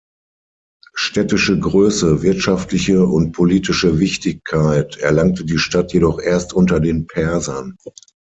[0.95, 7.77] Städtische Größe, wirtschaftliche und politische Wichtigkeit erlangte die Stadt jedoch erst unter den Persern.